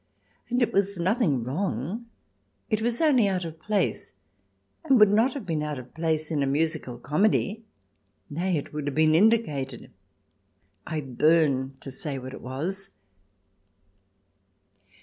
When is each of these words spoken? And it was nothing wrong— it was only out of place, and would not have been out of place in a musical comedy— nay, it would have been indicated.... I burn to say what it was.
And 0.49 0.63
it 0.63 0.73
was 0.73 0.97
nothing 0.97 1.43
wrong— 1.43 2.07
it 2.71 2.81
was 2.81 3.01
only 3.01 3.27
out 3.27 3.45
of 3.45 3.59
place, 3.59 4.15
and 4.83 4.99
would 4.99 5.09
not 5.09 5.35
have 5.35 5.45
been 5.45 5.61
out 5.61 5.77
of 5.77 5.93
place 5.93 6.31
in 6.31 6.41
a 6.41 6.47
musical 6.47 6.97
comedy— 6.97 7.63
nay, 8.27 8.57
it 8.57 8.73
would 8.73 8.87
have 8.87 8.95
been 8.95 9.13
indicated.... 9.13 9.91
I 10.87 11.01
burn 11.01 11.77
to 11.81 11.91
say 11.91 12.17
what 12.17 12.33
it 12.33 12.41
was. 12.41 12.89